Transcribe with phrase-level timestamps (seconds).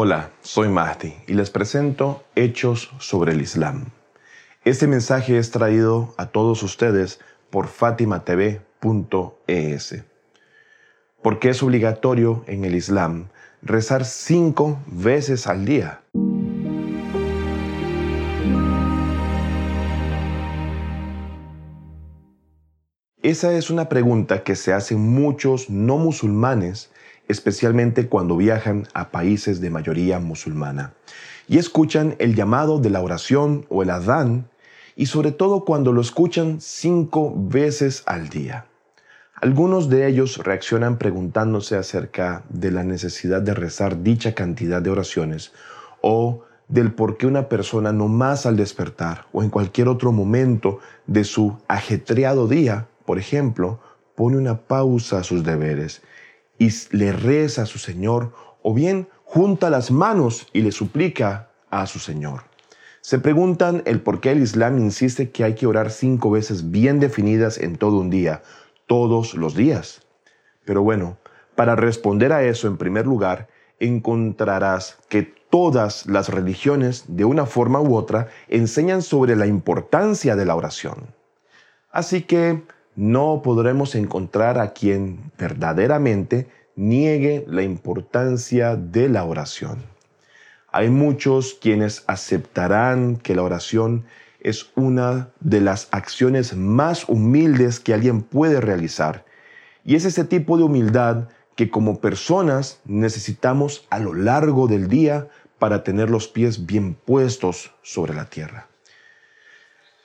[0.00, 3.86] Hola, soy Mahdi y les presento Hechos sobre el Islam.
[4.64, 7.18] Este mensaje es traído a todos ustedes
[7.50, 8.44] por fatimatv.es.
[11.20, 13.26] Porque es obligatorio en el Islam
[13.60, 16.00] rezar cinco veces al día.
[23.20, 26.88] Esa es una pregunta que se hacen muchos no musulmanes
[27.28, 30.94] especialmente cuando viajan a países de mayoría musulmana
[31.46, 34.48] y escuchan el llamado de la oración o el adán
[34.96, 38.66] y sobre todo cuando lo escuchan cinco veces al día.
[39.40, 45.52] Algunos de ellos reaccionan preguntándose acerca de la necesidad de rezar dicha cantidad de oraciones
[46.00, 50.80] o del por qué una persona no más al despertar o en cualquier otro momento
[51.06, 53.80] de su ajetreado día, por ejemplo,
[54.16, 56.02] pone una pausa a sus deberes
[56.58, 61.86] y le reza a su Señor, o bien junta las manos y le suplica a
[61.86, 62.42] su Señor.
[63.00, 67.00] Se preguntan el por qué el Islam insiste que hay que orar cinco veces bien
[67.00, 68.42] definidas en todo un día,
[68.86, 70.02] todos los días.
[70.64, 71.16] Pero bueno,
[71.54, 73.48] para responder a eso, en primer lugar,
[73.80, 80.44] encontrarás que todas las religiones, de una forma u otra, enseñan sobre la importancia de
[80.44, 81.14] la oración.
[81.90, 82.62] Así que
[82.98, 89.84] no podremos encontrar a quien verdaderamente niegue la importancia de la oración.
[90.72, 94.04] Hay muchos quienes aceptarán que la oración
[94.40, 99.24] es una de las acciones más humildes que alguien puede realizar.
[99.84, 105.28] Y es ese tipo de humildad que como personas necesitamos a lo largo del día
[105.60, 108.66] para tener los pies bien puestos sobre la tierra.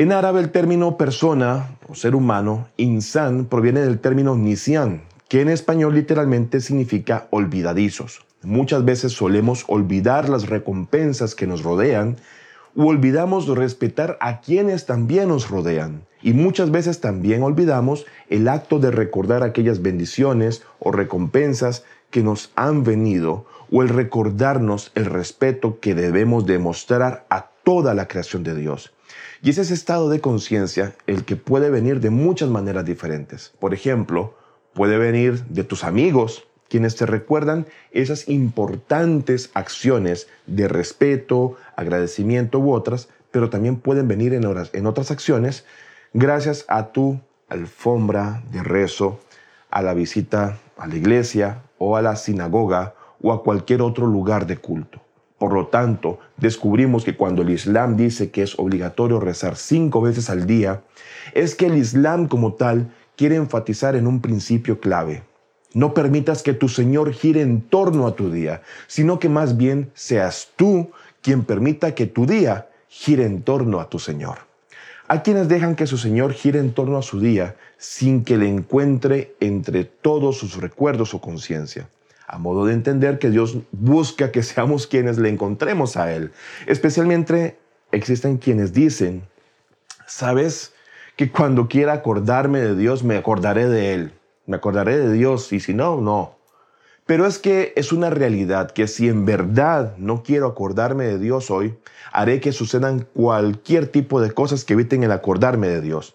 [0.00, 5.48] En árabe el término persona o ser humano, insan, proviene del término nisian, que en
[5.48, 8.24] español literalmente significa olvidadizos.
[8.44, 12.14] Muchas veces solemos olvidar las recompensas que nos rodean
[12.76, 16.02] o olvidamos respetar a quienes también nos rodean.
[16.22, 22.52] Y muchas veces también olvidamos el acto de recordar aquellas bendiciones o recompensas que nos
[22.54, 28.54] han venido o el recordarnos el respeto que debemos demostrar a toda la creación de
[28.54, 28.92] Dios.
[29.42, 33.52] Y es ese estado de conciencia el que puede venir de muchas maneras diferentes.
[33.58, 34.34] Por ejemplo,
[34.74, 42.72] puede venir de tus amigos, quienes te recuerdan esas importantes acciones de respeto, agradecimiento u
[42.72, 45.64] otras, pero también pueden venir en, en otras acciones
[46.12, 49.20] gracias a tu alfombra de rezo,
[49.70, 54.46] a la visita a la iglesia o a la sinagoga o a cualquier otro lugar
[54.46, 55.00] de culto.
[55.38, 60.30] Por lo tanto, descubrimos que cuando el Islam dice que es obligatorio rezar cinco veces
[60.30, 60.82] al día,
[61.32, 65.22] es que el Islam como tal quiere enfatizar en un principio clave.
[65.74, 69.90] No permitas que tu Señor gire en torno a tu día, sino que más bien
[69.94, 70.90] seas tú
[71.22, 74.38] quien permita que tu día gire en torno a tu Señor.
[75.06, 78.48] Hay quienes dejan que su Señor gire en torno a su día sin que le
[78.48, 81.88] encuentre entre todos sus recuerdos o conciencia
[82.28, 86.30] a modo de entender que Dios busca que seamos quienes le encontremos a Él.
[86.66, 87.58] Especialmente
[87.90, 89.22] existen quienes dicen,
[90.06, 90.74] sabes
[91.16, 94.12] que cuando quiera acordarme de Dios, me acordaré de Él,
[94.46, 96.36] me acordaré de Dios y si no, no.
[97.06, 101.50] Pero es que es una realidad que si en verdad no quiero acordarme de Dios
[101.50, 101.78] hoy,
[102.12, 106.14] haré que sucedan cualquier tipo de cosas que eviten el acordarme de Dios.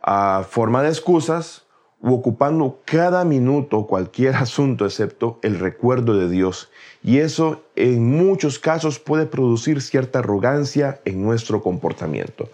[0.00, 1.66] A forma de excusas,
[2.02, 6.70] u ocupando cada minuto cualquier asunto excepto el recuerdo de Dios.
[7.02, 12.48] Y eso en muchos casos puede producir cierta arrogancia en nuestro comportamiento.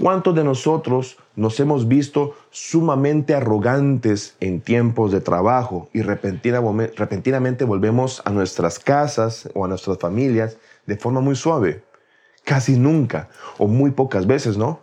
[0.00, 8.22] ¿Cuántos de nosotros nos hemos visto sumamente arrogantes en tiempos de trabajo y repentinamente volvemos
[8.24, 11.82] a nuestras casas o a nuestras familias de forma muy suave?
[12.44, 13.28] Casi nunca
[13.58, 14.80] o muy pocas veces, ¿no?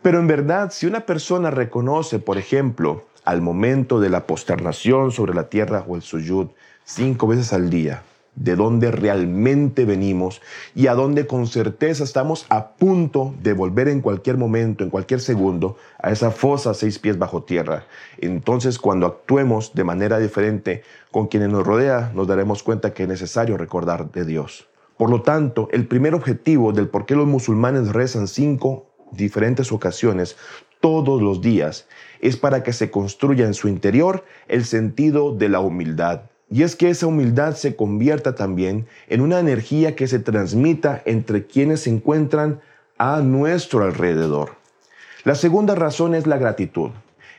[0.00, 5.34] Pero en verdad, si una persona reconoce, por ejemplo, al momento de la posternación sobre
[5.34, 6.48] la tierra o el suyud
[6.84, 8.02] cinco veces al día,
[8.34, 10.40] de dónde realmente venimos
[10.74, 15.20] y a dónde con certeza estamos a punto de volver en cualquier momento, en cualquier
[15.20, 17.84] segundo, a esa fosa seis pies bajo tierra.
[18.18, 23.08] Entonces, cuando actuemos de manera diferente con quienes nos rodea, nos daremos cuenta que es
[23.08, 24.66] necesario recordar de Dios.
[24.96, 30.36] Por lo tanto, el primer objetivo del por qué los musulmanes rezan cinco diferentes ocasiones
[30.82, 31.86] todos los días
[32.20, 36.22] es para que se construya en su interior el sentido de la humildad.
[36.50, 41.46] Y es que esa humildad se convierta también en una energía que se transmita entre
[41.46, 42.60] quienes se encuentran
[42.98, 44.56] a nuestro alrededor.
[45.24, 46.90] La segunda razón es la gratitud.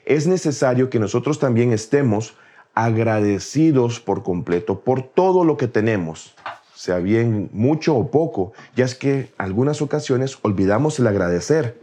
[0.06, 2.36] Es necesario que nosotros también estemos
[2.74, 6.34] agradecidos por completo por todo lo que tenemos,
[6.74, 11.83] sea bien mucho o poco, ya es que algunas ocasiones olvidamos el agradecer.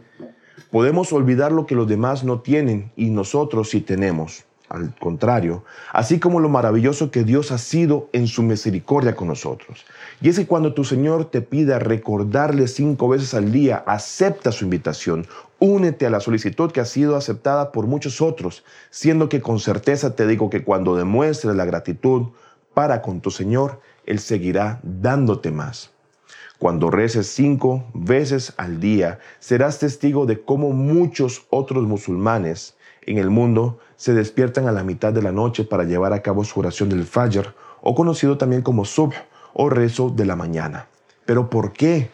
[0.71, 6.17] Podemos olvidar lo que los demás no tienen y nosotros sí tenemos al contrario, así
[6.17, 9.85] como lo maravilloso que Dios ha sido en su misericordia con nosotros.
[10.21, 14.63] Y es que cuando tu Señor te pida recordarle cinco veces al día, acepta su
[14.63, 15.27] invitación,
[15.59, 20.15] únete a la solicitud que ha sido aceptada por muchos otros, siendo que con certeza
[20.15, 22.27] te digo que cuando demuestres la gratitud
[22.73, 25.91] para con tu Señor, Él seguirá dándote más.
[26.61, 33.31] Cuando reces cinco veces al día, serás testigo de cómo muchos otros musulmanes en el
[33.31, 36.89] mundo se despiertan a la mitad de la noche para llevar a cabo su oración
[36.89, 39.15] del Fajr, o conocido también como Subh
[39.55, 40.85] o rezo de la mañana.
[41.25, 42.11] Pero ¿por qué?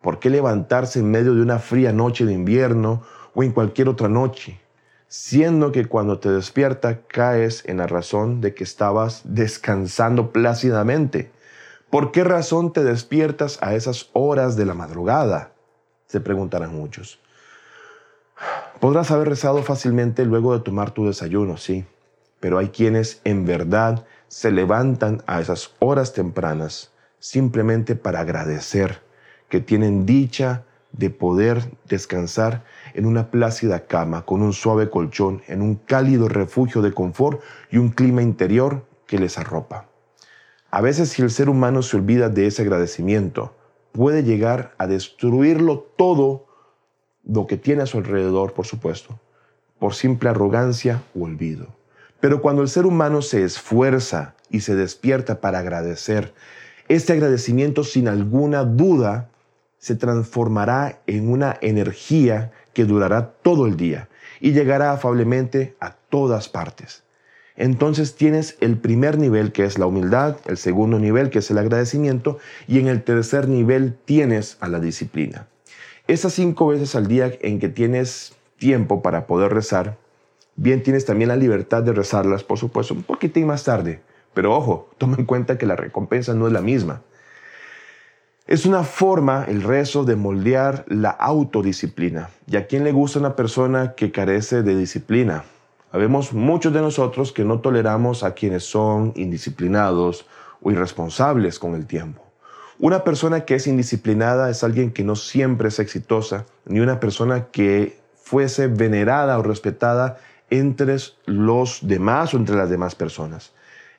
[0.00, 3.02] ¿Por qué levantarse en medio de una fría noche de invierno
[3.34, 4.58] o en cualquier otra noche?
[5.06, 11.30] Siendo que cuando te despierta caes en la razón de que estabas descansando plácidamente.
[11.90, 15.52] ¿Por qué razón te despiertas a esas horas de la madrugada?
[16.06, 17.20] Se preguntarán muchos.
[18.80, 21.84] Podrás haber rezado fácilmente luego de tomar tu desayuno, sí,
[22.40, 26.90] pero hay quienes en verdad se levantan a esas horas tempranas
[27.20, 29.00] simplemente para agradecer
[29.48, 35.62] que tienen dicha de poder descansar en una plácida cama, con un suave colchón, en
[35.62, 37.40] un cálido refugio de confort
[37.70, 39.86] y un clima interior que les arropa.
[40.70, 43.54] A veces si el ser humano se olvida de ese agradecimiento,
[43.92, 46.46] puede llegar a destruirlo todo
[47.24, 49.18] lo que tiene a su alrededor, por supuesto,
[49.78, 51.68] por simple arrogancia o olvido.
[52.20, 56.34] Pero cuando el ser humano se esfuerza y se despierta para agradecer,
[56.88, 59.28] este agradecimiento sin alguna duda
[59.78, 64.08] se transformará en una energía que durará todo el día
[64.40, 67.05] y llegará afablemente a todas partes.
[67.56, 71.58] Entonces tienes el primer nivel que es la humildad, el segundo nivel que es el
[71.58, 72.38] agradecimiento
[72.68, 75.46] y en el tercer nivel tienes a la disciplina.
[76.06, 79.96] Esas cinco veces al día en que tienes tiempo para poder rezar,
[80.54, 84.00] bien tienes también la libertad de rezarlas, por supuesto, un poquitín más tarde.
[84.34, 87.02] Pero ojo, toma en cuenta que la recompensa no es la misma.
[88.46, 92.30] Es una forma, el rezo, de moldear la autodisciplina.
[92.46, 95.42] ¿Y a quién le gusta una persona que carece de disciplina?
[95.92, 100.26] Habemos muchos de nosotros que no toleramos a quienes son indisciplinados
[100.60, 102.22] o irresponsables con el tiempo.
[102.78, 107.46] Una persona que es indisciplinada es alguien que no siempre es exitosa, ni una persona
[107.46, 110.18] que fuese venerada o respetada
[110.50, 113.52] entre los demás o entre las demás personas.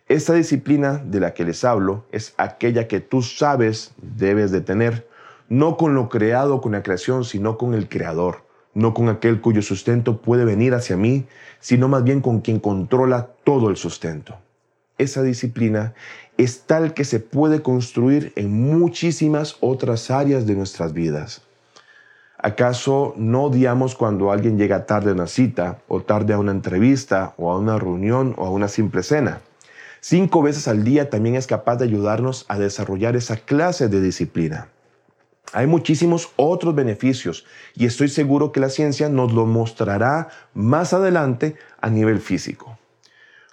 [0.08, 5.08] Esta disciplina de la que les hablo es aquella que tú sabes debes de tener,
[5.50, 8.44] no con lo creado con la creación, sino con el creador,
[8.78, 11.26] no con aquel cuyo sustento puede venir hacia mí,
[11.60, 14.38] sino más bien con quien controla todo el sustento.
[15.00, 15.96] Esa disciplina
[16.38, 21.42] es tal que se puede construir en muchísimas otras áreas de nuestras vidas.
[22.38, 27.34] ¿Acaso no odiamos cuando alguien llega tarde a una cita o tarde a una entrevista
[27.38, 29.42] o a una reunión o a una simple cena?
[30.02, 34.70] Cinco veces al día también es capaz de ayudarnos a desarrollar esa clase de disciplina.
[35.54, 41.56] Hay muchísimos otros beneficios y estoy seguro que la ciencia nos lo mostrará más adelante
[41.80, 42.78] a nivel físico.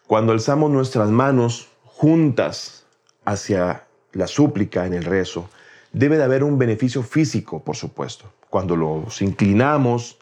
[0.06, 2.85] Cuando alzamos nuestras manos juntas
[3.25, 5.49] hacia la súplica en el rezo,
[5.93, 8.30] debe de haber un beneficio físico, por supuesto.
[8.50, 10.18] Cuando los inclinamos,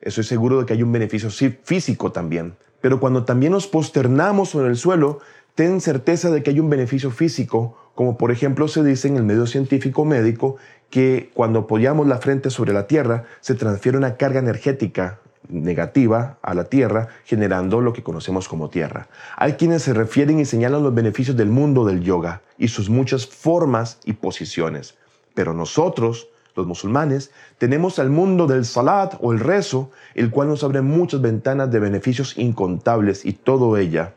[0.00, 2.56] estoy seguro de que hay un beneficio físico también.
[2.80, 5.18] Pero cuando también nos posternamos sobre el suelo,
[5.54, 9.24] ten certeza de que hay un beneficio físico, como por ejemplo se dice en el
[9.24, 10.54] medio científico médico
[10.88, 16.54] que cuando apoyamos la frente sobre la tierra se transfiere una carga energética negativa a
[16.54, 19.08] la tierra, generando lo que conocemos como tierra.
[19.36, 23.26] Hay quienes se refieren y señalan los beneficios del mundo del yoga y sus muchas
[23.26, 24.96] formas y posiciones.
[25.34, 30.62] Pero nosotros, los musulmanes, tenemos al mundo del salat o el rezo, el cual nos
[30.62, 34.14] abre muchas ventanas de beneficios incontables y todo ella,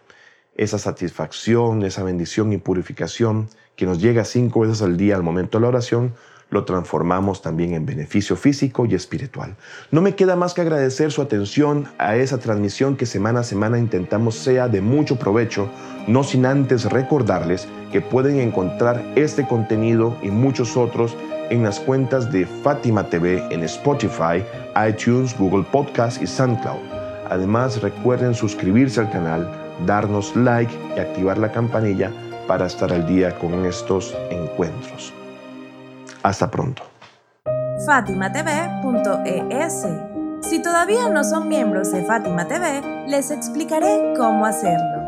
[0.62, 5.58] esa satisfacción, esa bendición y purificación que nos llega cinco veces al día al momento
[5.58, 6.14] de la oración,
[6.52, 9.56] lo transformamos también en beneficio físico y espiritual.
[9.90, 13.80] No me queda más que agradecer su atención a esa transmisión que semana a semana
[13.80, 15.68] intentamos sea de mucho provecho,
[16.08, 21.18] no sin antes recordarles que pueden encontrar este contenido y muchos otros
[21.50, 24.44] en las cuentas de Fátima TV en Spotify,
[24.88, 26.82] iTunes, Google Podcast y SoundCloud.
[27.32, 32.12] Además, recuerden suscribirse al canal, darnos like y activar la campanilla
[32.48, 35.14] para estar al día con estos encuentros.
[36.24, 36.84] Hasta pronto.
[37.86, 39.88] FátimaTV.es
[40.42, 45.02] Si todavía no son miembros de Fátima TV, les explicaré cómo hacerlo.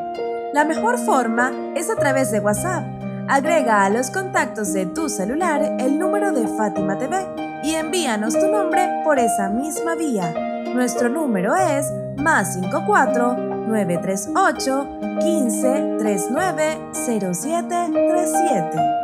[0.53, 2.83] La mejor forma es a través de WhatsApp.
[3.27, 8.47] Agrega a los contactos de tu celular el número de Fátima TV y envíanos tu
[8.47, 10.33] nombre por esa misma vía.
[10.73, 14.85] Nuestro número es más 54 938
[15.21, 19.02] 15 39 0737.